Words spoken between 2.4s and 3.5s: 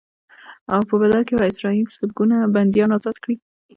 بنديان ازاد کړي.